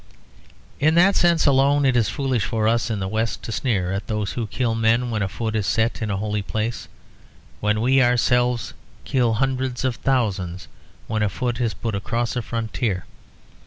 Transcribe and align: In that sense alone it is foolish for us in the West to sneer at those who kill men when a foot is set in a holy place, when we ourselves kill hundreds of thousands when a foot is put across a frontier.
In 0.79 0.95
that 0.95 1.15
sense 1.15 1.45
alone 1.45 1.85
it 1.85 1.95
is 1.95 2.09
foolish 2.09 2.43
for 2.43 2.67
us 2.67 2.89
in 2.89 2.99
the 2.99 3.07
West 3.07 3.43
to 3.43 3.51
sneer 3.51 3.91
at 3.93 4.07
those 4.07 4.31
who 4.31 4.47
kill 4.47 4.73
men 4.73 5.11
when 5.11 5.21
a 5.21 5.27
foot 5.27 5.55
is 5.55 5.67
set 5.67 6.01
in 6.01 6.09
a 6.09 6.17
holy 6.17 6.41
place, 6.41 6.87
when 7.59 7.81
we 7.81 8.01
ourselves 8.01 8.73
kill 9.05 9.33
hundreds 9.33 9.85
of 9.85 9.97
thousands 9.97 10.67
when 11.05 11.21
a 11.21 11.29
foot 11.29 11.61
is 11.61 11.75
put 11.75 11.93
across 11.93 12.35
a 12.35 12.41
frontier. 12.41 13.05